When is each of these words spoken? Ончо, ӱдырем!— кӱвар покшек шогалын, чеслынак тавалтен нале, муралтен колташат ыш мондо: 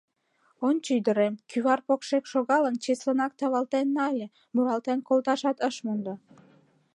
Ончо, 0.67 0.89
ӱдырем!— 0.99 1.33
кӱвар 1.49 1.79
покшек 1.87 2.23
шогалын, 2.31 2.75
чеслынак 2.83 3.31
тавалтен 3.39 3.87
нале, 3.97 4.27
муралтен 4.53 4.99
колташат 5.07 5.57
ыш 5.69 5.75
мондо: 5.85 6.13